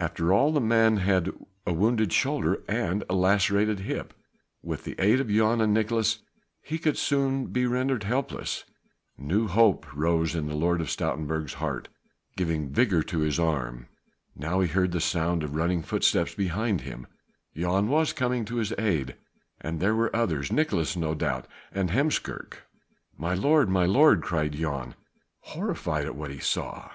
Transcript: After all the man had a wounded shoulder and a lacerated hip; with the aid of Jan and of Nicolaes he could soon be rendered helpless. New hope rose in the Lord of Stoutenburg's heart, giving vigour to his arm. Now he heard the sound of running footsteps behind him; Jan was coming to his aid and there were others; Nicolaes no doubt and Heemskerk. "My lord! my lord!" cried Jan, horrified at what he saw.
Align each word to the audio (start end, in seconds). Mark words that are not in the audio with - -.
After 0.00 0.32
all 0.32 0.52
the 0.52 0.60
man 0.62 0.96
had 0.96 1.30
a 1.66 1.72
wounded 1.74 2.10
shoulder 2.10 2.62
and 2.66 3.04
a 3.10 3.14
lacerated 3.14 3.80
hip; 3.80 4.14
with 4.62 4.84
the 4.84 4.94
aid 4.98 5.20
of 5.20 5.28
Jan 5.28 5.60
and 5.60 5.76
of 5.76 5.84
Nicolaes 5.84 6.20
he 6.62 6.78
could 6.78 6.96
soon 6.96 7.48
be 7.48 7.66
rendered 7.66 8.04
helpless. 8.04 8.64
New 9.18 9.48
hope 9.48 9.84
rose 9.94 10.34
in 10.34 10.46
the 10.46 10.54
Lord 10.54 10.80
of 10.80 10.88
Stoutenburg's 10.88 11.52
heart, 11.60 11.88
giving 12.38 12.70
vigour 12.72 13.02
to 13.02 13.18
his 13.18 13.38
arm. 13.38 13.88
Now 14.34 14.60
he 14.60 14.68
heard 14.68 14.92
the 14.92 14.98
sound 15.02 15.42
of 15.42 15.54
running 15.54 15.82
footsteps 15.82 16.34
behind 16.34 16.80
him; 16.80 17.06
Jan 17.54 17.88
was 17.88 18.14
coming 18.14 18.46
to 18.46 18.56
his 18.56 18.72
aid 18.78 19.16
and 19.60 19.78
there 19.78 19.94
were 19.94 20.16
others; 20.16 20.50
Nicolaes 20.50 20.96
no 20.96 21.14
doubt 21.14 21.46
and 21.70 21.90
Heemskerk. 21.90 22.62
"My 23.18 23.34
lord! 23.34 23.68
my 23.68 23.84
lord!" 23.84 24.22
cried 24.22 24.52
Jan, 24.52 24.94
horrified 25.40 26.06
at 26.06 26.16
what 26.16 26.30
he 26.30 26.38
saw. 26.38 26.92